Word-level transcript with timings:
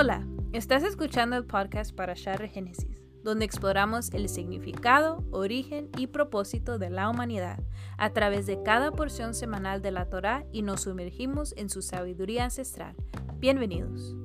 Hola, 0.00 0.26
estás 0.54 0.82
escuchando 0.82 1.36
el 1.36 1.44
podcast 1.44 1.94
para 1.94 2.14
Share 2.14 2.48
Génesis, 2.48 3.02
donde 3.22 3.44
exploramos 3.44 4.10
el 4.14 4.30
significado, 4.30 5.22
origen 5.30 5.90
y 5.98 6.06
propósito 6.06 6.78
de 6.78 6.88
la 6.88 7.10
humanidad 7.10 7.62
a 7.98 8.08
través 8.08 8.46
de 8.46 8.62
cada 8.62 8.92
porción 8.92 9.34
semanal 9.34 9.82
de 9.82 9.90
la 9.90 10.08
Torá 10.08 10.46
y 10.52 10.62
nos 10.62 10.84
sumergimos 10.84 11.52
en 11.58 11.68
su 11.68 11.82
sabiduría 11.82 12.44
ancestral. 12.44 12.96
Bienvenidos. 13.40 14.16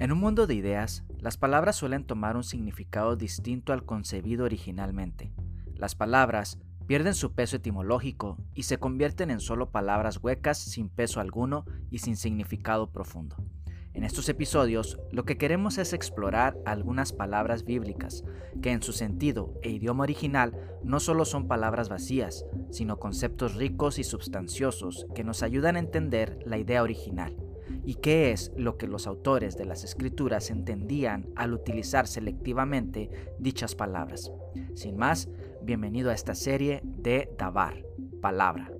En 0.00 0.12
un 0.12 0.20
mundo 0.20 0.46
de 0.46 0.54
ideas, 0.54 1.02
las 1.18 1.36
palabras 1.36 1.74
suelen 1.74 2.04
tomar 2.04 2.36
un 2.36 2.44
significado 2.44 3.16
distinto 3.16 3.72
al 3.72 3.84
concebido 3.84 4.44
originalmente. 4.44 5.32
Las 5.74 5.96
palabras 5.96 6.60
pierden 6.86 7.14
su 7.14 7.32
peso 7.32 7.56
etimológico 7.56 8.38
y 8.54 8.62
se 8.62 8.78
convierten 8.78 9.32
en 9.32 9.40
solo 9.40 9.72
palabras 9.72 10.18
huecas 10.22 10.56
sin 10.56 10.88
peso 10.88 11.18
alguno 11.18 11.64
y 11.90 11.98
sin 11.98 12.16
significado 12.16 12.92
profundo. 12.92 13.36
En 13.92 14.04
estos 14.04 14.28
episodios 14.28 15.00
lo 15.10 15.24
que 15.24 15.36
queremos 15.36 15.78
es 15.78 15.92
explorar 15.92 16.56
algunas 16.64 17.12
palabras 17.12 17.64
bíblicas 17.64 18.22
que 18.62 18.70
en 18.70 18.84
su 18.84 18.92
sentido 18.92 19.52
e 19.62 19.70
idioma 19.70 20.04
original 20.04 20.52
no 20.84 21.00
solo 21.00 21.24
son 21.24 21.48
palabras 21.48 21.88
vacías, 21.88 22.44
sino 22.70 23.00
conceptos 23.00 23.56
ricos 23.56 23.98
y 23.98 24.04
substanciosos 24.04 25.08
que 25.16 25.24
nos 25.24 25.42
ayudan 25.42 25.74
a 25.74 25.80
entender 25.80 26.38
la 26.46 26.56
idea 26.56 26.84
original 26.84 27.47
y 27.84 27.94
qué 27.94 28.32
es 28.32 28.52
lo 28.56 28.76
que 28.76 28.86
los 28.86 29.06
autores 29.06 29.56
de 29.56 29.64
las 29.64 29.84
escrituras 29.84 30.50
entendían 30.50 31.26
al 31.36 31.52
utilizar 31.52 32.06
selectivamente 32.06 33.10
dichas 33.38 33.74
palabras. 33.74 34.32
Sin 34.74 34.96
más, 34.96 35.28
bienvenido 35.62 36.10
a 36.10 36.14
esta 36.14 36.34
serie 36.34 36.80
de 36.84 37.30
Dabar, 37.36 37.84
palabra. 38.20 38.70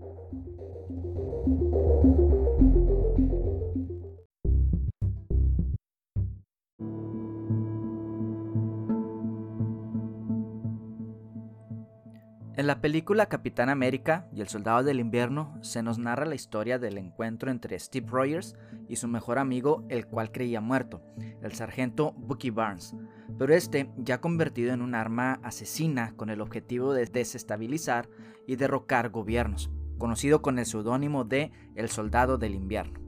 La 12.68 12.82
película 12.82 13.30
Capitán 13.30 13.70
América 13.70 14.28
y 14.30 14.42
el 14.42 14.48
Soldado 14.48 14.82
del 14.82 15.00
Invierno 15.00 15.58
se 15.62 15.82
nos 15.82 15.98
narra 15.98 16.26
la 16.26 16.34
historia 16.34 16.78
del 16.78 16.98
encuentro 16.98 17.50
entre 17.50 17.78
Steve 17.78 18.06
Rogers 18.10 18.56
y 18.90 18.96
su 18.96 19.08
mejor 19.08 19.38
amigo, 19.38 19.86
el 19.88 20.06
cual 20.06 20.32
creía 20.32 20.60
muerto, 20.60 21.00
el 21.42 21.54
sargento 21.54 22.12
Bucky 22.12 22.50
Barnes, 22.50 22.94
pero 23.38 23.54
este 23.54 23.90
ya 23.96 24.20
convertido 24.20 24.74
en 24.74 24.82
un 24.82 24.94
arma 24.94 25.40
asesina 25.42 26.12
con 26.14 26.28
el 26.28 26.42
objetivo 26.42 26.92
de 26.92 27.06
desestabilizar 27.06 28.10
y 28.46 28.56
derrocar 28.56 29.08
gobiernos, 29.08 29.70
conocido 29.96 30.42
con 30.42 30.58
el 30.58 30.66
seudónimo 30.66 31.24
de 31.24 31.52
El 31.74 31.88
Soldado 31.88 32.36
del 32.36 32.54
Invierno. 32.54 33.00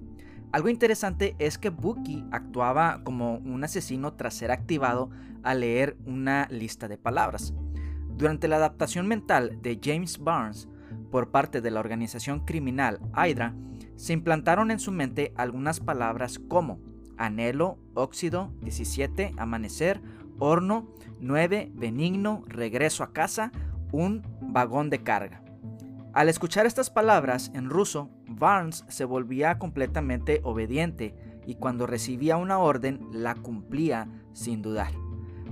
Algo 0.53 0.71
interesante 0.71 1.37
es 1.39 1.59
que 1.59 1.69
Bucky 1.69 2.25
actuaba 2.33 3.05
como 3.05 3.35
un 3.35 3.63
asesino 3.63 4.15
tras 4.15 4.33
ser 4.33 4.53
activado 4.53 5.11
al 5.43 5.61
leer 5.61 5.99
una 6.07 6.49
lista 6.51 6.89
de 6.89 6.97
palabras. 6.97 7.53
Durante 8.21 8.49
la 8.49 8.57
adaptación 8.57 9.09
mental 9.09 9.63
de 9.63 9.81
James 9.83 10.19
Barnes 10.19 10.69
por 11.11 11.31
parte 11.31 11.63
de 11.63 11.71
la 11.71 11.81
organización 11.81 12.41
criminal 12.41 13.01
Hydra, 13.17 13.55
se 13.97 14.13
implantaron 14.13 14.71
en 14.71 14.79
su 14.79 14.93
mente 14.93 15.33
algunas 15.37 15.81
palabras 15.81 16.39
como 16.39 16.83
anhelo, 17.17 17.79
óxido, 17.95 18.53
17, 18.61 19.33
amanecer, 19.39 20.03
horno, 20.39 20.91
9, 21.19 21.73
benigno, 21.75 22.45
regreso 22.47 23.05
a 23.05 23.15
casa, 23.15 23.53
un 23.91 24.21
vagón 24.43 24.91
de 24.91 25.03
carga. 25.03 25.43
Al 26.13 26.29
escuchar 26.29 26.67
estas 26.67 26.91
palabras 26.91 27.51
en 27.55 27.71
ruso, 27.71 28.11
Barnes 28.29 28.85
se 28.89 29.07
volvía 29.07 29.59
completamente 29.59 30.43
obediente 30.45 31.15
y 31.47 31.55
cuando 31.55 31.87
recibía 31.87 32.37
una 32.37 32.59
orden 32.59 33.01
la 33.13 33.35
cumplía 33.35 34.09
sin 34.35 34.61
dudar. 34.61 34.93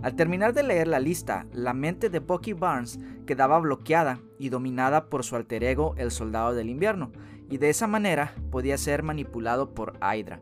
Al 0.01 0.15
terminar 0.15 0.53
de 0.53 0.63
leer 0.63 0.87
la 0.87 1.01
lista, 1.01 1.47
la 1.53 1.75
mente 1.75 2.09
de 2.09 2.21
Bucky 2.21 2.53
Barnes 2.53 3.01
quedaba 3.27 3.59
bloqueada 3.59 4.21
y 4.39 4.49
dominada 4.49 5.09
por 5.09 5.25
su 5.25 5.35
alter 5.35 5.65
ego, 5.65 5.95
el 5.99 6.13
soldado 6.13 6.55
del 6.55 6.71
invierno, 6.71 7.11
y 7.51 7.59
de 7.59 7.69
esa 7.69 7.89
manera 7.89 8.35
podía 8.51 8.79
ser 8.79 9.03
manipulado 9.03 9.75
por 9.75 9.99
Hydra 10.01 10.41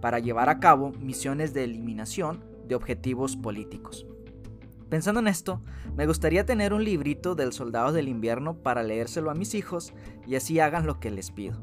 para 0.00 0.20
llevar 0.20 0.48
a 0.48 0.58
cabo 0.58 0.92
misiones 1.00 1.52
de 1.52 1.64
eliminación 1.64 2.44
de 2.66 2.74
objetivos 2.74 3.36
políticos. 3.36 4.06
Pensando 4.88 5.20
en 5.20 5.28
esto, 5.28 5.62
me 5.96 6.06
gustaría 6.06 6.44
tener 6.44 6.72
un 6.72 6.84
librito 6.84 7.34
del 7.34 7.52
soldado 7.52 7.92
del 7.92 8.08
invierno 8.08 8.56
para 8.56 8.82
leérselo 8.82 9.30
a 9.30 9.34
mis 9.34 9.54
hijos 9.54 9.92
y 10.26 10.36
así 10.36 10.60
hagan 10.60 10.86
lo 10.86 11.00
que 11.00 11.10
les 11.10 11.30
pido 11.30 11.60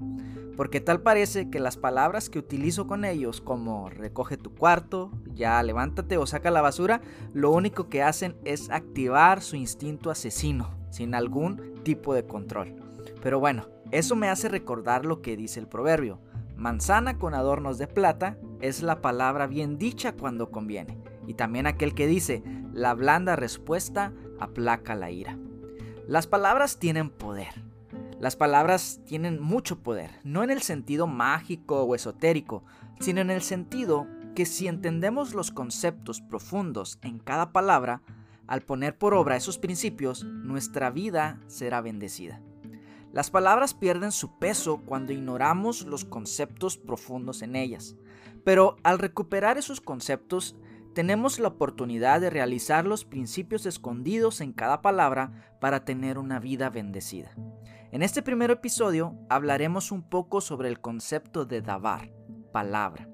porque 0.62 0.80
tal 0.80 1.02
parece 1.02 1.50
que 1.50 1.60
las 1.60 1.76
palabras 1.76 2.30
que 2.30 2.38
utilizo 2.38 2.86
con 2.86 3.04
ellos, 3.04 3.42
como 3.42 3.90
recoge 3.90 4.38
tu 4.38 4.54
cuarto, 4.54 5.10
ya 5.34 5.64
levántate 5.64 6.18
o 6.18 6.28
saca 6.28 6.52
la 6.52 6.62
basura, 6.62 7.02
lo 7.34 7.50
único 7.50 7.90
que 7.90 8.04
hacen 8.04 8.36
es 8.46 8.70
activar 8.70 9.42
su 9.42 9.56
instinto 9.56 10.12
asesino, 10.12 10.78
sin 10.92 11.16
algún 11.16 11.82
tipo 11.84 12.14
de 12.14 12.28
control. 12.28 12.76
Pero 13.24 13.40
bueno, 13.40 13.70
eso 13.90 14.16
me 14.16 14.30
hace 14.30 14.50
recordar 14.50 15.04
lo 15.04 15.24
que 15.24 15.36
dice 15.36 15.60
el 15.60 15.68
proverbio. 15.68 16.22
Manzana 16.56 17.18
con 17.18 17.34
adornos 17.34 17.80
de 17.80 17.88
plata 17.88 18.38
es 18.60 18.84
la 18.84 19.02
palabra 19.02 19.48
bien 19.48 19.80
dicha 19.80 20.14
cuando 20.14 20.52
conviene. 20.52 21.02
Y 21.26 21.34
también 21.34 21.66
aquel 21.66 21.96
que 21.96 22.06
dice, 22.06 22.44
la 22.74 22.94
blanda 22.94 23.36
respuesta 23.36 24.14
aplaca 24.40 24.96
la 24.96 25.12
ira. 25.12 25.38
Las 26.08 26.28
palabras 26.28 26.80
tienen 26.80 27.10
poder 27.10 27.72
las 28.22 28.36
palabras 28.36 29.02
tienen 29.08 29.42
mucho 29.42 29.80
poder, 29.80 30.12
no 30.24 30.44
en 30.44 30.52
el 30.52 30.62
sentido 30.62 31.08
mágico 31.08 31.82
o 31.82 31.96
esotérico, 31.96 32.64
sino 33.00 33.20
en 33.20 33.32
el 33.32 33.42
sentido 33.42 34.06
que 34.36 34.46
si 34.46 34.68
entendemos 34.68 35.34
los 35.34 35.50
conceptos 35.50 36.22
profundos 36.22 37.00
en 37.02 37.18
cada 37.18 37.52
palabra, 37.52 38.04
al 38.46 38.62
poner 38.62 38.96
por 38.96 39.16
obra 39.16 39.38
esos 39.38 39.58
principios, 39.58 40.24
nuestra 40.24 40.92
vida 40.92 41.40
será 41.48 41.82
bendecida. 41.82 42.40
Las 43.12 43.32
palabras 43.32 43.74
pierden 43.74 44.12
su 44.12 44.38
peso 44.38 44.84
cuando 44.86 45.14
ignoramos 45.14 45.88
los 45.88 46.06
conceptos 46.06 46.78
profundos 46.78 47.42
en 47.42 47.56
ellas, 47.56 47.96
pero 48.44 48.76
al 48.84 49.00
recuperar 49.00 49.58
esos 49.58 49.82
conceptos, 49.82 50.56
tenemos 50.94 51.40
la 51.40 51.48
oportunidad 51.48 52.22
de 52.22 52.30
realizar 52.30 52.86
los 52.86 53.06
principios 53.06 53.66
escondidos 53.66 54.42
en 54.42 54.54
cada 54.54 54.82
palabra 54.82 55.56
para 55.60 55.86
tener 55.86 56.18
una 56.18 56.40
vida 56.40 56.70
bendecida. 56.70 57.32
En 57.92 58.04
este 58.04 58.22
primer 58.22 58.52
episodio 58.52 59.16
hablaremos 59.30 59.92
un 59.92 60.02
poco 60.02 60.42
sobre 60.42 60.70
el 60.70 60.80
concepto 60.80 61.46
de 61.46 61.62
davar, 61.62 62.12
palabra. 62.52 63.08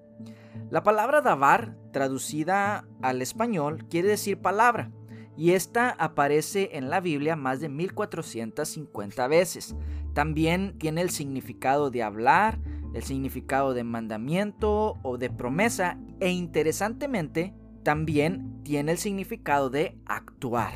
La 0.69 0.83
palabra 0.83 1.21
davar, 1.21 1.75
traducida 1.91 2.87
al 3.01 3.21
español, 3.21 3.85
quiere 3.89 4.09
decir 4.09 4.39
palabra, 4.39 4.91
y 5.37 5.51
esta 5.51 5.91
aparece 5.91 6.71
en 6.73 6.89
la 6.89 6.99
Biblia 6.99 7.35
más 7.35 7.59
de 7.59 7.69
1450 7.69 9.27
veces. 9.27 9.75
También 10.13 10.77
tiene 10.79 11.01
el 11.01 11.11
significado 11.11 11.91
de 11.91 12.01
hablar, 12.01 12.59
el 12.93 13.03
significado 13.03 13.75
de 13.75 13.83
mandamiento 13.83 14.95
o 15.03 15.17
de 15.17 15.29
promesa, 15.29 15.99
e 16.19 16.29
interesantemente, 16.29 17.53
también 17.87 18.63
tiene 18.63 18.91
el 18.91 18.97
significado 18.97 19.69
de 19.69 19.97
actuar. 20.05 20.73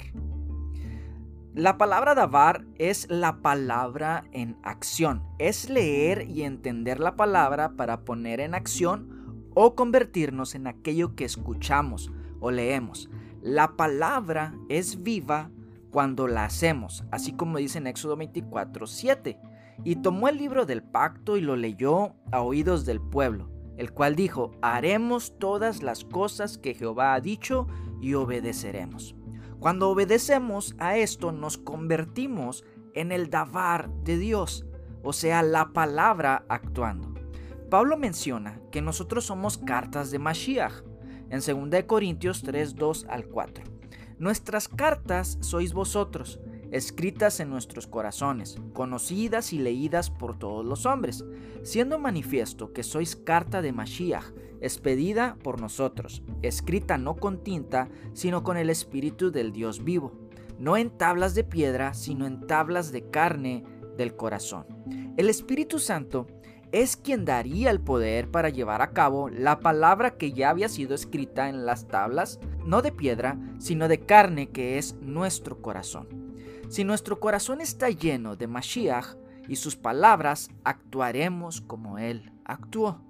La 1.53 1.77
palabra 1.77 2.15
davar 2.15 2.63
es 2.77 3.05
la 3.09 3.41
palabra 3.41 4.23
en 4.31 4.55
acción. 4.63 5.21
Es 5.37 5.69
leer 5.69 6.29
y 6.29 6.43
entender 6.43 7.01
la 7.01 7.17
palabra 7.17 7.73
para 7.75 8.05
poner 8.05 8.39
en 8.39 8.55
acción 8.55 9.49
o 9.53 9.75
convertirnos 9.75 10.55
en 10.55 10.67
aquello 10.67 11.13
que 11.13 11.25
escuchamos 11.25 12.13
o 12.39 12.49
leemos. 12.49 13.09
La 13.41 13.75
palabra 13.75 14.55
es 14.69 15.03
viva 15.03 15.51
cuando 15.89 16.29
la 16.29 16.45
hacemos, 16.45 17.03
así 17.11 17.33
como 17.33 17.57
dice 17.57 17.79
en 17.79 17.87
Éxodo 17.87 18.15
24, 18.15 18.87
7. 18.87 19.37
Y 19.83 19.97
tomó 19.97 20.29
el 20.29 20.37
libro 20.37 20.65
del 20.65 20.81
pacto 20.81 21.35
y 21.35 21.41
lo 21.41 21.57
leyó 21.57 22.15
a 22.31 22.39
oídos 22.39 22.85
del 22.85 23.01
pueblo, 23.01 23.50
el 23.77 23.91
cual 23.91 24.15
dijo, 24.15 24.51
haremos 24.61 25.37
todas 25.39 25.81
las 25.81 26.03
cosas 26.03 26.57
que 26.57 26.73
Jehová 26.73 27.13
ha 27.13 27.21
dicho 27.21 27.67
y 28.01 28.13
obedeceremos. 28.13 29.15
Cuando 29.59 29.89
obedecemos 29.89 30.75
a 30.79 30.97
esto 30.97 31.31
nos 31.31 31.57
convertimos 31.57 32.63
en 32.93 33.11
el 33.11 33.29
davar 33.29 33.89
de 34.03 34.17
Dios, 34.17 34.65
o 35.03 35.13
sea, 35.13 35.43
la 35.43 35.71
palabra 35.73 36.45
actuando. 36.49 37.13
Pablo 37.69 37.97
menciona 37.97 38.59
que 38.71 38.81
nosotros 38.81 39.25
somos 39.25 39.57
cartas 39.57 40.11
de 40.11 40.19
Mashiach 40.19 40.83
en 41.29 41.69
2 41.69 41.83
Corintios 41.85 42.41
3, 42.43 42.75
2 42.75 43.05
al 43.09 43.25
4. 43.27 43.63
Nuestras 44.19 44.67
cartas 44.67 45.37
sois 45.41 45.73
vosotros, 45.73 46.39
escritas 46.71 47.39
en 47.39 47.49
nuestros 47.49 47.85
corazones, 47.85 48.57
conocidas 48.73 49.53
y 49.53 49.59
leídas 49.59 50.09
por 50.09 50.39
todos 50.39 50.65
los 50.65 50.85
hombres, 50.85 51.23
siendo 51.63 51.99
manifiesto 51.99 52.73
que 52.73 52.83
sois 52.83 53.15
carta 53.15 53.61
de 53.61 53.73
Mashiach, 53.73 54.33
expedida 54.61 55.37
por 55.43 55.59
nosotros, 55.59 56.23
escrita 56.41 56.97
no 56.97 57.15
con 57.15 57.43
tinta, 57.43 57.89
sino 58.13 58.43
con 58.43 58.57
el 58.57 58.69
Espíritu 58.69 59.31
del 59.31 59.51
Dios 59.51 59.83
vivo, 59.83 60.13
no 60.59 60.77
en 60.77 60.89
tablas 60.89 61.35
de 61.35 61.43
piedra, 61.43 61.93
sino 61.93 62.25
en 62.25 62.47
tablas 62.47 62.91
de 62.91 63.09
carne 63.09 63.63
del 63.97 64.15
corazón. 64.15 64.65
El 65.17 65.29
Espíritu 65.29 65.79
Santo 65.79 66.27
es 66.71 66.95
quien 66.95 67.25
daría 67.25 67.69
el 67.69 67.81
poder 67.81 68.31
para 68.31 68.49
llevar 68.49 68.81
a 68.81 68.91
cabo 68.91 69.29
la 69.29 69.59
palabra 69.59 70.11
que 70.11 70.31
ya 70.31 70.49
había 70.49 70.69
sido 70.69 70.95
escrita 70.95 71.49
en 71.49 71.65
las 71.65 71.87
tablas, 71.87 72.39
no 72.65 72.81
de 72.81 72.93
piedra, 72.93 73.37
sino 73.59 73.87
de 73.87 73.99
carne 73.99 74.49
que 74.49 74.77
es 74.77 74.95
nuestro 75.01 75.61
corazón. 75.61 76.20
Si 76.71 76.85
nuestro 76.85 77.19
corazón 77.19 77.59
está 77.59 77.89
lleno 77.89 78.37
de 78.37 78.47
Mashiach 78.47 79.17
y 79.49 79.57
sus 79.57 79.75
palabras, 79.75 80.49
actuaremos 80.63 81.59
como 81.59 81.97
Él 81.97 82.31
actuó. 82.45 83.01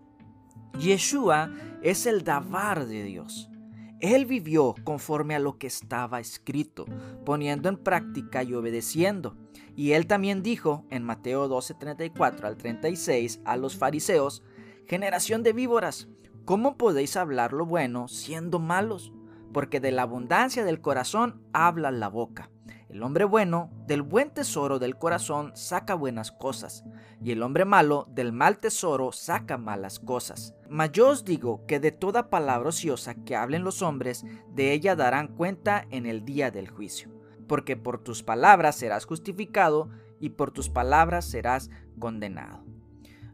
Yeshua 0.80 1.52
es 1.84 2.08
el 2.08 2.24
Davar 2.24 2.88
de 2.88 3.04
Dios. 3.04 3.52
Él 4.00 4.26
vivió 4.26 4.74
conforme 4.84 5.36
a 5.36 5.40
lo 5.40 5.60
que 5.60 5.68
estaba 5.68 6.20
escrito, 6.20 6.86
poniendo 7.24 7.70
en 7.70 7.78
práctica 7.78 8.42
y 8.42 8.56
obedeciendo. 8.56 9.38
Y 9.76 9.92
él 9.92 10.08
también 10.08 10.42
dijo 10.42 10.88
en 10.90 11.04
Mateo 11.04 11.48
12:34 11.48 12.48
al 12.48 12.58
36 12.58 13.42
a 13.46 13.58
los 13.58 13.78
fariseos, 13.78 14.42
generación 14.88 15.44
de 15.44 15.54
víboras, 15.54 16.08
¿cómo 16.46 16.78
podéis 16.78 17.16
hablar 17.16 17.54
lo 17.54 17.68
bueno 17.68 18.08
siendo 18.08 18.58
malos? 18.58 19.14
Porque 19.54 19.80
de 19.80 19.92
la 19.92 20.02
abundancia 20.02 20.66
del 20.66 20.82
corazón 20.82 21.44
habla 21.54 21.92
la 21.92 22.08
boca. 22.08 22.50
El 22.92 23.04
hombre 23.04 23.24
bueno 23.24 23.70
del 23.88 24.02
buen 24.02 24.32
tesoro 24.32 24.78
del 24.78 24.98
corazón 24.98 25.54
saca 25.56 25.96
buenas 25.96 26.34
cosas, 26.34 26.84
y 27.24 27.32
el 27.32 27.42
hombre 27.42 27.64
malo 27.64 28.06
del 28.12 28.34
mal 28.34 28.58
tesoro 28.58 29.14
saca 29.14 29.58
malas 29.58 29.98
cosas. 29.98 30.56
Mas 30.70 30.92
yo 30.92 31.08
os 31.08 31.24
digo 31.24 31.66
que 31.68 31.80
de 31.80 31.94
toda 31.94 32.30
palabra 32.30 32.68
ociosa 32.68 33.16
que 33.16 33.38
hablen 33.38 33.64
los 33.64 33.82
hombres, 33.82 34.26
de 34.54 34.74
ella 34.74 34.98
darán 34.98 35.30
cuenta 35.30 35.88
en 35.90 36.06
el 36.06 36.26
día 36.26 36.52
del 36.52 36.70
juicio. 36.70 37.10
Porque 37.48 37.78
por 37.78 38.04
tus 38.04 38.24
palabras 38.24 38.76
serás 38.76 39.06
justificado, 39.06 39.90
y 40.20 40.32
por 40.32 40.52
tus 40.52 40.68
palabras 40.70 41.24
serás 41.24 41.70
condenado. 41.98 42.66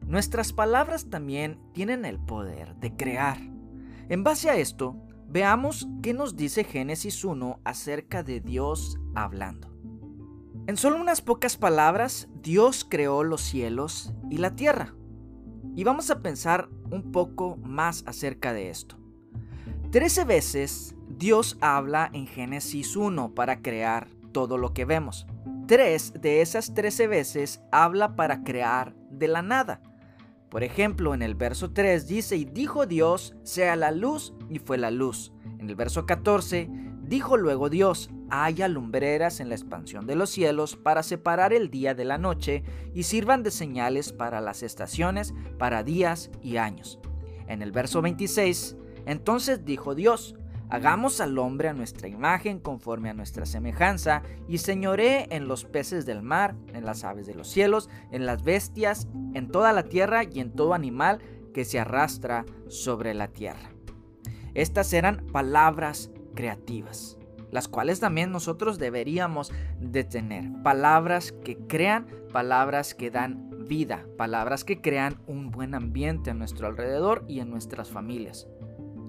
Nuestras 0.06 0.54
palabras 0.54 1.10
también 1.10 1.60
tienen 1.74 2.06
el 2.06 2.20
poder 2.20 2.76
de 2.76 2.96
crear. 2.96 3.40
En 4.08 4.24
base 4.24 4.52
a 4.52 4.56
esto, 4.56 4.96
Veamos 5.30 5.90
qué 6.02 6.14
nos 6.14 6.38
dice 6.38 6.64
Génesis 6.64 7.26
1 7.26 7.60
acerca 7.66 8.24
de 8.24 8.40
Dios 8.40 8.98
hablando. 9.14 9.70
En 10.68 10.78
solo 10.78 11.02
unas 11.02 11.22
pocas 11.22 11.58
palabras, 11.58 12.30
Dios 12.42 12.86
creó 12.90 13.24
los 13.24 13.42
cielos 13.42 14.14
y 14.30 14.38
la 14.38 14.56
tierra. 14.56 14.96
Y 15.76 15.84
vamos 15.84 16.10
a 16.12 16.22
pensar 16.22 16.70
un 16.92 17.12
poco 17.12 17.58
más 17.58 18.04
acerca 18.08 18.54
de 18.54 18.70
esto. 18.70 18.98
Trece 19.92 20.24
veces 20.24 20.96
Dios 21.10 21.58
habla 21.60 22.10
en 22.14 22.26
Génesis 22.28 22.96
1 22.96 23.36
para 23.36 23.62
crear 23.62 24.08
todo 24.32 24.58
lo 24.58 24.74
que 24.74 24.86
vemos. 24.86 25.28
Tres 25.68 26.14
de 26.22 26.42
esas 26.42 26.74
trece 26.74 27.08
veces 27.08 27.62
habla 27.72 28.16
para 28.16 28.44
crear 28.44 28.96
de 29.12 29.28
la 29.28 29.42
nada. 29.42 29.82
Por 30.50 30.64
ejemplo, 30.64 31.14
en 31.14 31.22
el 31.22 31.36
verso 31.36 31.72
3 31.72 32.08
dice, 32.08 32.38
y 32.38 32.46
dijo 32.46 32.86
Dios, 32.86 33.36
sea 33.44 33.76
la 33.76 33.92
luz, 33.92 34.34
y 34.50 34.60
fue 34.60 34.78
la 34.78 34.92
luz. 34.92 35.34
En 35.60 35.70
el 35.70 35.76
verso 35.76 36.06
14, 36.06 36.70
dijo 37.04 37.36
luego 37.36 37.70
Dios, 37.70 38.10
haya 38.30 38.68
lumbreras 38.68 39.40
en 39.40 39.50
la 39.50 39.56
expansión 39.56 40.08
de 40.08 40.16
los 40.16 40.30
cielos 40.30 40.76
para 40.76 41.04
separar 41.04 41.52
el 41.54 41.70
día 41.70 41.94
de 41.94 42.06
la 42.06 42.18
noche, 42.18 42.64
y 42.94 43.04
sirvan 43.04 43.44
de 43.44 43.52
señales 43.52 44.14
para 44.14 44.40
las 44.40 44.64
estaciones, 44.64 45.34
para 45.58 45.84
días 45.84 46.32
y 46.42 46.58
años. 46.58 47.00
En 47.48 47.62
el 47.62 47.72
verso 47.72 48.02
26, 48.02 48.78
entonces 49.06 49.66
dijo 49.66 49.96
Dios, 49.96 50.36
Hagamos 50.70 51.22
al 51.22 51.38
hombre 51.38 51.70
a 51.70 51.74
nuestra 51.74 52.10
imagen, 52.10 52.60
conforme 52.60 53.10
a 53.10 53.14
nuestra 53.14 53.46
semejanza, 53.46 54.22
y 54.50 54.58
señoré 54.58 55.28
en 55.34 55.48
los 55.48 55.64
peces 55.64 56.06
del 56.06 56.22
mar, 56.22 56.56
en 56.74 56.86
las 56.86 57.06
aves 57.06 57.26
de 57.26 57.36
los 57.36 57.48
cielos, 57.48 57.90
en 58.12 58.26
las 58.26 58.44
bestias, 58.44 59.08
en 59.34 59.48
toda 59.48 59.72
la 59.72 59.84
tierra 59.84 60.24
y 60.26 60.42
en 60.42 60.52
todo 60.52 60.74
animal 60.74 61.20
que 61.54 61.64
se 61.64 61.80
arrastra 61.80 62.46
sobre 62.68 63.14
la 63.14 63.30
tierra. 63.30 63.72
Estas 64.54 64.92
eran 64.92 65.26
palabras 65.32 66.12
creativas, 66.36 67.18
las 67.50 67.70
cuales 67.70 68.02
también 68.02 68.32
nosotros 68.32 68.78
deberíamos 68.78 69.54
de 69.80 70.04
tener. 70.04 70.52
Palabras 70.64 71.32
que 71.32 71.58
crean, 71.58 72.08
palabras 72.34 72.94
que 72.94 73.10
dan 73.10 73.48
vida, 73.68 74.06
palabras 74.18 74.64
que 74.64 74.82
crean 74.82 75.22
un 75.28 75.50
buen 75.52 75.76
ambiente 75.76 76.32
a 76.32 76.34
nuestro 76.34 76.68
alrededor 76.68 77.24
y 77.28 77.40
en 77.40 77.50
nuestras 77.50 77.90
familias. 77.90 78.48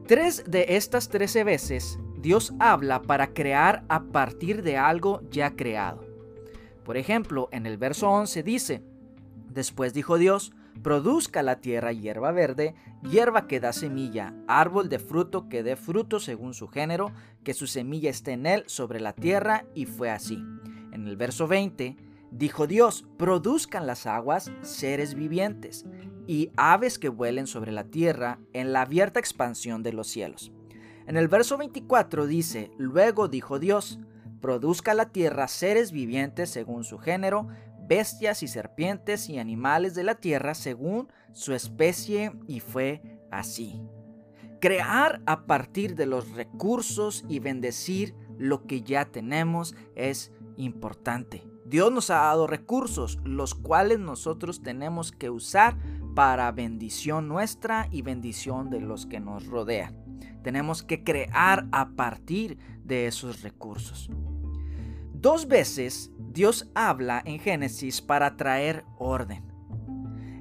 Tres 0.08 0.44
de 0.46 0.64
estas 0.70 1.10
trece 1.10 1.44
veces 1.44 1.98
Dios 2.16 2.54
habla 2.60 3.02
para 3.02 3.34
crear 3.34 3.84
a 3.90 4.04
partir 4.04 4.62
de 4.62 4.78
algo 4.78 5.20
ya 5.30 5.54
creado. 5.54 6.02
Por 6.82 6.96
ejemplo, 6.96 7.50
en 7.52 7.66
el 7.66 7.76
verso 7.76 8.08
11 8.08 8.42
dice, 8.42 8.82
Después 9.50 9.92
dijo 9.92 10.16
Dios, 10.16 10.54
produzca 10.82 11.42
la 11.42 11.60
tierra 11.60 11.92
hierba 11.92 12.32
verde, 12.32 12.74
hierba 13.02 13.46
que 13.46 13.60
da 13.60 13.74
semilla, 13.74 14.32
árbol 14.46 14.88
de 14.88 14.98
fruto 14.98 15.50
que 15.50 15.62
dé 15.62 15.76
fruto 15.76 16.20
según 16.20 16.54
su 16.54 16.68
género, 16.68 17.12
que 17.44 17.52
su 17.52 17.66
semilla 17.66 18.08
esté 18.08 18.32
en 18.32 18.46
él 18.46 18.64
sobre 18.66 19.00
la 19.00 19.12
tierra, 19.12 19.66
y 19.74 19.84
fue 19.84 20.08
así. 20.08 20.42
En 20.90 21.06
el 21.06 21.18
verso 21.18 21.46
20, 21.46 21.96
dijo 22.30 22.66
Dios, 22.66 23.04
produzcan 23.18 23.86
las 23.86 24.06
aguas 24.06 24.50
seres 24.62 25.12
vivientes, 25.12 25.84
y 26.28 26.52
aves 26.56 26.98
que 26.98 27.08
vuelen 27.08 27.46
sobre 27.46 27.72
la 27.72 27.84
tierra 27.84 28.38
en 28.52 28.72
la 28.72 28.82
abierta 28.82 29.18
expansión 29.18 29.82
de 29.82 29.94
los 29.94 30.08
cielos. 30.08 30.52
En 31.06 31.16
el 31.16 31.26
verso 31.26 31.56
24 31.56 32.26
dice, 32.26 32.70
luego 32.76 33.28
dijo 33.28 33.58
Dios, 33.58 33.98
produzca 34.42 34.92
la 34.92 35.10
tierra 35.10 35.48
seres 35.48 35.90
vivientes 35.90 36.50
según 36.50 36.84
su 36.84 36.98
género, 36.98 37.48
bestias 37.88 38.42
y 38.42 38.48
serpientes 38.48 39.30
y 39.30 39.38
animales 39.38 39.94
de 39.94 40.04
la 40.04 40.16
tierra 40.16 40.54
según 40.54 41.08
su 41.32 41.54
especie, 41.54 42.32
y 42.46 42.60
fue 42.60 43.00
así. 43.30 43.80
Crear 44.60 45.22
a 45.24 45.46
partir 45.46 45.94
de 45.94 46.04
los 46.04 46.30
recursos 46.32 47.24
y 47.26 47.38
bendecir 47.38 48.14
lo 48.36 48.66
que 48.66 48.82
ya 48.82 49.06
tenemos 49.06 49.74
es 49.94 50.30
importante. 50.58 51.48
Dios 51.64 51.92
nos 51.92 52.10
ha 52.10 52.16
dado 52.16 52.46
recursos, 52.46 53.18
los 53.24 53.54
cuales 53.54 53.98
nosotros 53.98 54.62
tenemos 54.62 55.12
que 55.12 55.28
usar 55.30 55.76
para 56.18 56.50
bendición 56.50 57.28
nuestra 57.28 57.86
y 57.92 58.02
bendición 58.02 58.70
de 58.70 58.80
los 58.80 59.06
que 59.06 59.20
nos 59.20 59.46
rodean. 59.46 59.94
Tenemos 60.42 60.82
que 60.82 61.04
crear 61.04 61.68
a 61.70 61.90
partir 61.90 62.58
de 62.82 63.06
esos 63.06 63.42
recursos. 63.42 64.10
Dos 65.14 65.46
veces 65.46 66.10
Dios 66.18 66.72
habla 66.74 67.22
en 67.24 67.38
Génesis 67.38 68.02
para 68.02 68.36
traer 68.36 68.84
orden. 68.98 69.44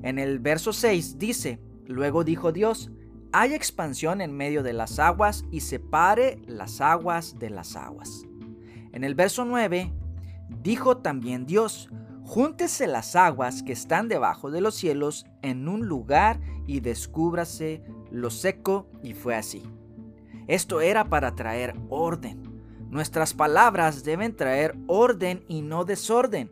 En 0.02 0.18
el 0.18 0.40
verso 0.40 0.74
6 0.74 1.20
dice, 1.20 1.62
luego 1.86 2.24
dijo 2.24 2.52
Dios, 2.52 2.90
hay 3.32 3.54
expansión 3.54 4.20
en 4.20 4.36
medio 4.36 4.64
de 4.64 4.74
las 4.74 4.98
aguas 4.98 5.46
y 5.52 5.60
separe 5.60 6.42
las 6.48 6.82
aguas 6.82 7.38
de 7.38 7.52
las 7.52 7.76
aguas. 7.76 8.26
En 8.94 9.04
el 9.04 9.14
verso 9.14 9.46
9 9.46 9.94
dijo 10.64 10.98
también 10.98 11.46
Dios, 11.46 11.88
Júntese 12.28 12.88
las 12.88 13.16
aguas 13.16 13.64
que 13.64 13.72
están 13.72 14.10
debajo 14.10 14.52
de 14.52 14.60
los 14.60 14.76
cielos 14.76 15.26
en 15.42 15.70
un 15.70 15.88
lugar 15.88 16.42
y 16.66 16.82
descúbrase 16.82 17.82
lo 18.12 18.30
seco, 18.32 18.86
y 19.02 19.14
fue 19.14 19.34
así. 19.34 19.64
Esto 20.46 20.82
era 20.82 21.06
para 21.06 21.36
traer 21.36 21.74
orden. 21.88 22.44
Nuestras 22.90 23.34
palabras 23.34 24.04
deben 24.04 24.36
traer 24.36 24.78
orden 24.88 25.46
y 25.48 25.62
no 25.62 25.86
desorden. 25.86 26.52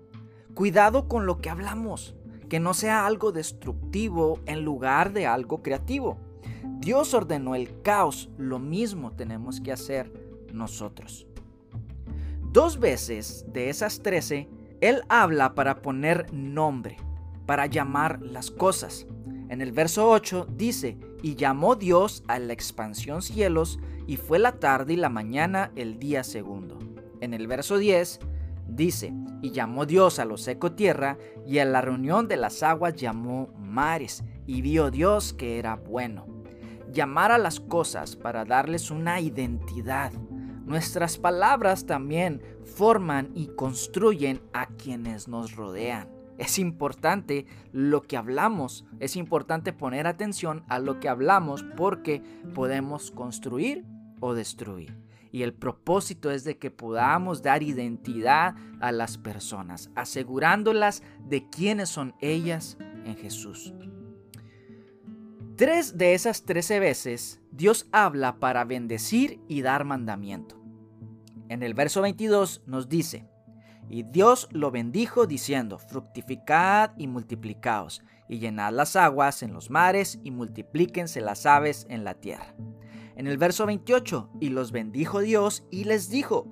Cuidado 0.54 1.10
con 1.10 1.26
lo 1.26 1.40
que 1.40 1.50
hablamos, 1.50 2.16
que 2.48 2.62
no 2.62 2.74
sea 2.74 3.06
algo 3.06 3.34
destructivo 3.34 4.40
en 4.46 4.64
lugar 4.64 5.12
de 5.12 5.28
algo 5.28 5.62
creativo. 5.62 6.18
Dios 6.80 7.14
ordenó 7.14 7.54
el 7.54 7.82
caos, 7.82 8.30
lo 8.38 8.60
mismo 8.60 9.12
tenemos 9.12 9.60
que 9.60 9.74
hacer 9.74 10.10
nosotros. 10.54 11.28
Dos 12.54 12.80
veces 12.80 13.46
de 13.52 13.70
esas 13.70 14.02
trece 14.02 14.48
él 14.82 15.02
habla 15.10 15.56
para 15.56 15.82
poner 15.82 16.32
nombre, 16.34 16.98
para 17.46 17.66
llamar 17.66 18.22
las 18.22 18.52
cosas. 18.52 19.08
En 19.50 19.62
el 19.62 19.72
verso 19.72 20.10
8 20.10 20.48
dice, 20.50 20.98
y 21.22 21.36
llamó 21.36 21.76
Dios 21.76 22.24
a 22.28 22.40
la 22.40 22.54
expansión 22.54 23.22
cielos, 23.22 23.80
y 24.08 24.18
fue 24.18 24.40
la 24.40 24.54
tarde 24.54 24.94
y 24.94 24.98
la 24.98 25.10
mañana 25.10 25.72
el 25.76 26.00
día 26.00 26.24
segundo. 26.24 26.78
En 27.22 27.34
el 27.34 27.48
verso 27.48 27.78
10 27.78 28.20
dice, 28.68 29.14
y 29.42 29.52
llamó 29.52 29.86
Dios 29.86 30.20
a 30.20 30.26
lo 30.26 30.38
seco 30.38 30.74
tierra, 30.74 31.18
y 31.46 31.60
a 31.60 31.66
la 31.66 31.82
reunión 31.82 32.28
de 32.28 32.38
las 32.38 32.64
aguas 32.64 32.96
llamó 32.96 33.50
mares, 33.58 34.24
y 34.48 34.62
vio 34.62 34.92
Dios 34.92 35.34
que 35.34 35.60
era 35.60 35.76
bueno. 35.76 36.26
Llamar 36.92 37.32
a 37.32 37.38
las 37.38 37.60
cosas 37.60 38.16
para 38.16 38.46
darles 38.46 38.90
una 38.90 39.20
identidad, 39.20 40.12
nuestras 40.66 41.18
palabras 41.18 41.86
también 41.86 42.42
forman 42.64 43.32
y 43.36 43.48
construyen 43.48 44.42
a 44.54 44.68
quienes 44.68 45.28
nos 45.28 45.56
rodean. 45.56 46.10
Es 46.38 46.60
importante 46.60 47.46
lo 47.72 48.02
que 48.02 48.18
hablamos, 48.18 48.86
es 49.00 49.16
importante 49.16 49.72
poner 49.72 50.06
atención 50.06 50.64
a 50.68 50.80
lo 50.80 51.00
que 51.00 51.08
hablamos 51.08 51.64
porque 51.78 52.22
podemos 52.54 53.12
construir 53.12 53.86
o 54.20 54.34
destruir. 54.34 54.98
Y 55.32 55.44
el 55.44 55.54
propósito 55.54 56.32
es 56.32 56.44
de 56.44 56.58
que 56.58 56.72
podamos 56.72 57.42
dar 57.42 57.62
identidad 57.62 58.56
a 58.80 58.92
las 58.92 59.18
personas, 59.18 59.90
asegurándolas 59.96 61.04
de 61.28 61.50
quiénes 61.50 61.90
son 61.90 62.16
ellas 62.22 62.78
en 63.06 63.16
Jesús. 63.16 63.74
Tres 65.58 65.98
de 65.98 66.14
esas 66.14 66.44
trece 66.44 66.80
veces 66.80 67.40
Dios 67.56 67.88
habla 67.94 68.40
para 68.40 68.66
bendecir 68.66 69.40
y 69.48 69.62
dar 69.62 69.86
mandamiento. 69.86 70.62
En 71.48 71.64
el 71.64 71.74
verso 71.74 72.02
22 72.02 72.64
nos 72.66 72.90
dice, 72.90 73.30
y 73.88 74.04
Dios 74.04 74.50
lo 74.52 74.72
bendijo 74.72 75.26
diciendo, 75.26 75.78
fructificad 75.78 76.92
y 76.98 77.08
multiplicaos, 77.08 78.04
y 78.28 78.40
llenad 78.40 78.74
las 78.74 78.98
aguas 78.98 79.42
en 79.42 79.54
los 79.54 79.70
mares, 79.70 80.20
y 80.24 80.32
multiplíquense 80.32 81.22
las 81.22 81.46
aves 81.46 81.86
en 81.90 82.04
la 82.04 82.16
tierra. 82.16 82.56
En 83.16 83.28
el 83.28 83.38
verso 83.38 83.66
28, 83.66 84.32
y 84.42 84.50
los 84.50 84.74
bendijo 84.74 85.20
Dios, 85.22 85.64
y 85.72 85.86
les 85.86 86.10
dijo, 86.10 86.52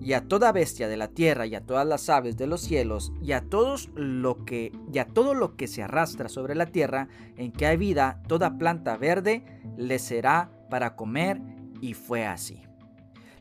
y 0.00 0.12
a 0.12 0.28
toda 0.28 0.52
bestia 0.52 0.88
de 0.88 0.96
la 0.96 1.08
tierra 1.08 1.46
y 1.46 1.54
a 1.54 1.64
todas 1.64 1.86
las 1.86 2.08
aves 2.08 2.36
de 2.36 2.46
los 2.46 2.60
cielos, 2.60 3.12
y 3.22 3.32
a 3.32 3.42
todos 3.42 3.90
lo 3.94 4.44
que 4.44 4.72
y 4.92 4.98
a 4.98 5.06
todo 5.06 5.34
lo 5.34 5.56
que 5.56 5.66
se 5.66 5.82
arrastra 5.82 6.28
sobre 6.28 6.54
la 6.54 6.66
tierra 6.66 7.08
en 7.36 7.52
que 7.52 7.66
hay 7.66 7.76
vida, 7.76 8.22
toda 8.28 8.58
planta 8.58 8.96
verde 8.96 9.44
le 9.76 9.98
será 9.98 10.50
para 10.70 10.96
comer, 10.96 11.40
y 11.80 11.94
fue 11.94 12.26
así. 12.26 12.62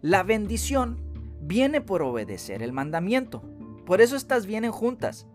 La 0.02 0.24
bendición 0.24 1.02
viene 1.42 1.82
por 1.82 2.02
obedecer 2.02 2.62
el 2.64 2.74
mandamiento. 2.74 3.44
Por 3.86 4.02
eso 4.02 4.16
estas 4.16 4.46
vienen 4.46 4.72
juntas. 4.72 5.28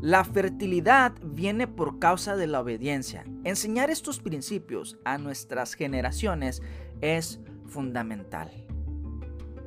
La 0.00 0.24
fertilidad 0.24 1.12
viene 1.22 1.66
por 1.66 1.98
causa 1.98 2.36
de 2.36 2.46
la 2.46 2.60
obediencia. 2.60 3.24
Enseñar 3.44 3.90
estos 3.90 4.20
principios 4.20 4.98
a 5.04 5.18
nuestras 5.18 5.74
generaciones 5.74 6.62
es 7.00 7.40
fundamental. 7.66 8.50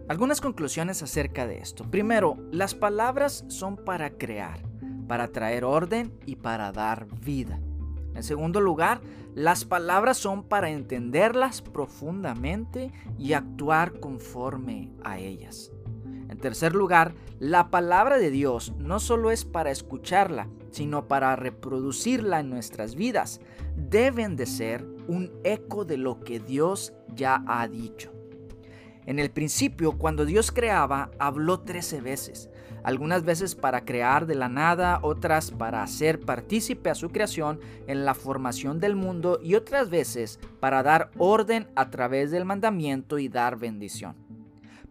Algunas 0.09 0.41
conclusiones 0.41 1.03
acerca 1.03 1.45
de 1.45 1.59
esto. 1.59 1.83
Primero, 1.83 2.35
las 2.51 2.73
palabras 2.73 3.45
son 3.47 3.77
para 3.77 4.09
crear, 4.09 4.59
para 5.07 5.27
traer 5.27 5.63
orden 5.63 6.11
y 6.25 6.35
para 6.35 6.71
dar 6.71 7.05
vida. 7.23 7.59
En 8.15 8.23
segundo 8.23 8.59
lugar, 8.59 9.01
las 9.35 9.65
palabras 9.65 10.17
son 10.17 10.41
para 10.41 10.71
entenderlas 10.71 11.61
profundamente 11.61 12.91
y 13.19 13.33
actuar 13.33 13.99
conforme 13.99 14.91
a 15.03 15.19
ellas. 15.19 15.71
En 16.27 16.39
tercer 16.39 16.73
lugar, 16.73 17.13
la 17.37 17.69
palabra 17.69 18.17
de 18.17 18.31
Dios 18.31 18.73
no 18.79 18.99
solo 18.99 19.29
es 19.29 19.45
para 19.45 19.69
escucharla, 19.69 20.49
sino 20.71 21.07
para 21.07 21.35
reproducirla 21.35 22.39
en 22.39 22.49
nuestras 22.49 22.95
vidas. 22.95 23.41
Deben 23.75 24.35
de 24.35 24.47
ser 24.47 24.83
un 25.07 25.31
eco 25.43 25.85
de 25.85 25.97
lo 25.97 26.19
que 26.19 26.39
Dios 26.39 26.93
ya 27.13 27.43
ha 27.45 27.67
dicho. 27.67 28.18
En 29.05 29.19
el 29.19 29.31
principio, 29.31 29.93
cuando 29.93 30.25
Dios 30.25 30.51
creaba, 30.51 31.09
habló 31.19 31.61
trece 31.61 32.01
veces, 32.01 32.49
algunas 32.83 33.23
veces 33.23 33.55
para 33.55 33.85
crear 33.85 34.25
de 34.25 34.35
la 34.35 34.49
nada, 34.49 34.99
otras 35.01 35.51
para 35.51 35.83
hacer 35.83 36.19
partícipe 36.19 36.89
a 36.89 36.95
su 36.95 37.09
creación 37.09 37.59
en 37.87 38.05
la 38.05 38.13
formación 38.13 38.79
del 38.79 38.95
mundo 38.95 39.39
y 39.41 39.55
otras 39.55 39.89
veces 39.89 40.39
para 40.59 40.83
dar 40.83 41.11
orden 41.17 41.67
a 41.75 41.89
través 41.89 42.31
del 42.31 42.45
mandamiento 42.45 43.19
y 43.19 43.29
dar 43.29 43.57
bendición. 43.57 44.15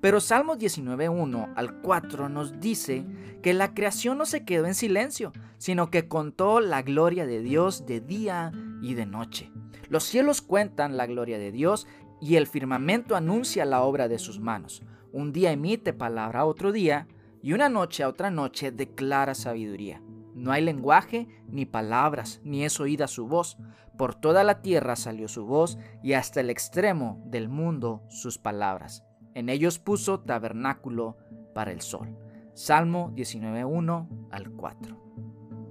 Pero 0.00 0.21
Salmos 0.21 0.59
19.1 0.59 1.53
al 1.57 1.81
4 1.81 2.29
nos 2.29 2.61
dice 2.61 3.05
que 3.43 3.53
la 3.53 3.75
creación 3.75 4.17
no 4.17 4.27
se 4.27 4.45
quedó 4.45 4.67
en 4.67 4.75
silencio, 4.75 5.33
sino 5.59 5.91
que 5.91 6.07
contó 6.07 6.61
la 6.61 6.83
gloria 6.83 7.27
de 7.27 7.41
Dios 7.41 7.85
de 7.85 8.00
día 8.00 8.53
y 8.81 8.95
de 8.95 9.07
noche. 9.07 9.50
Los 9.88 10.05
cielos 10.05 10.43
cuentan 10.43 10.97
la 10.97 11.07
gloria 11.07 11.38
de 11.38 11.50
Dios 11.50 11.87
y 12.21 12.37
el 12.37 12.47
firmamento 12.47 13.17
anuncia 13.17 13.65
la 13.65 13.83
obra 13.83 14.09
de 14.09 14.19
sus 14.19 14.41
manos. 14.41 14.83
Un 15.13 15.33
día 15.33 15.53
emite 15.53 15.93
palabra 15.93 16.41
a 16.41 16.45
otro 16.45 16.73
día 16.73 17.07
y 17.43 17.53
una 17.53 17.69
noche 17.69 18.03
a 18.03 18.09
otra 18.09 18.31
noche 18.31 18.73
declara 18.73 19.35
sabiduría. 19.35 20.03
No 20.35 20.53
hay 20.53 20.63
lenguaje 20.63 21.29
ni 21.49 21.67
palabras, 21.67 22.41
ni 22.45 22.65
es 22.65 22.79
oída 22.79 23.09
su 23.09 23.27
voz. 23.27 23.59
Por 23.97 24.15
toda 24.15 24.45
la 24.45 24.63
tierra 24.63 24.95
salió 24.95 25.27
su 25.27 25.45
voz 25.47 25.79
y 26.03 26.13
hasta 26.13 26.41
el 26.41 26.51
extremo 26.51 27.21
del 27.27 27.49
mundo 27.49 28.03
sus 28.09 28.39
palabras. 28.39 29.05
En 29.35 29.49
ellos 29.49 29.79
puso 29.79 30.21
tabernáculo 30.21 31.17
para 31.55 31.73
el 31.73 31.81
sol. 31.81 32.17
Salmo 32.55 33.13
19.1 33.17 34.29
al 34.31 34.51
4. 34.51 34.97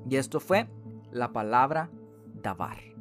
Y 0.09 0.15
esto 0.15 0.39
fue 0.39 0.67
la 1.11 1.31
palabra 1.31 1.89
Dabar. 2.33 2.96